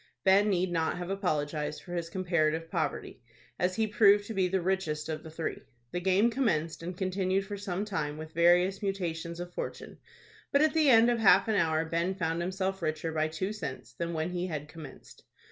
Ben 0.23 0.49
need 0.49 0.71
not 0.71 0.97
have 0.97 1.11
apologized 1.11 1.83
for 1.83 1.93
his 1.93 2.09
comparative 2.09 2.71
poverty, 2.71 3.21
as 3.59 3.75
he 3.75 3.85
proved 3.85 4.25
to 4.25 4.33
be 4.33 4.47
the 4.47 4.59
richest 4.59 5.09
of 5.09 5.21
the 5.21 5.29
three. 5.29 5.61
The 5.91 5.99
game 5.99 6.31
commenced, 6.31 6.81
and 6.81 6.97
continued 6.97 7.45
for 7.45 7.55
some 7.55 7.85
time 7.85 8.17
with 8.17 8.33
various 8.33 8.81
mutations 8.81 9.39
of 9.39 9.53
fortune; 9.53 9.99
but 10.51 10.63
at 10.63 10.73
the 10.73 10.89
end 10.89 11.11
of 11.11 11.19
half 11.19 11.47
an 11.47 11.55
hour 11.55 11.85
Ben 11.85 12.15
found 12.15 12.41
himself 12.41 12.81
richer 12.81 13.11
by 13.11 13.27
two 13.27 13.53
cents 13.53 13.93
than 13.93 14.13
when 14.15 14.31
he 14.31 14.47
had 14.47 14.67
commenced. 14.69 15.23